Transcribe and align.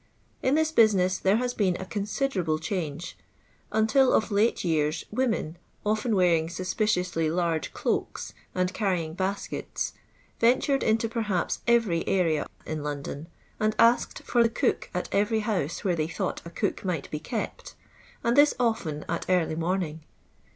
In 0.41 0.55
this 0.55 0.71
business 0.71 1.19
there 1.19 1.35
has 1.37 1.53
been 1.53 1.79
a 1.79 1.85
considerable 1.85 2.57
change. 2.57 3.15
Until 3.71 4.13
of 4.13 4.31
late 4.31 4.63
years 4.63 5.05
women, 5.11 5.59
often 5.85 6.15
wear 6.15 6.33
ing 6.35 6.47
Buspicionsly 6.47 7.29
large 7.31 7.71
cloaks 7.71 8.33
and 8.55 8.73
carrying 8.73 9.13
baskets, 9.13 9.93
rentored 10.41 10.81
into 10.81 11.07
perhaps 11.07 11.59
every 11.67 12.03
area 12.07 12.47
in 12.65 12.81
London, 12.81 13.27
and 13.59 13.75
asked 13.77 14.23
for 14.23 14.41
the 14.41 14.49
cook 14.49 14.89
at 14.91 15.07
every 15.11 15.41
house 15.41 15.83
where 15.83 15.95
they 15.95 16.07
thought 16.07 16.41
a 16.45 16.49
cook 16.49 16.83
might 16.83 17.07
be 17.11 17.19
kept, 17.19 17.75
and 18.23 18.35
this 18.35 18.55
often 18.59 19.05
at 19.07 19.27
early 19.29 19.53
morning. 19.55 20.01